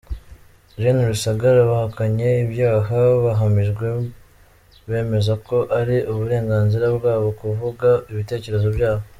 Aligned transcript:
Gen 0.81 0.97
Rusagara 1.09 1.61
bahakanye 1.71 2.29
ibyaha 2.45 2.99
bahamijwe 3.23 3.85
bemeza 4.89 5.33
ko 5.47 5.57
ari 5.79 5.97
uburenganzira 6.11 6.85
bwabo 6.97 7.27
kuvuga 7.39 7.89
ibitekerezo 8.11 8.67
byabo. 8.77 9.03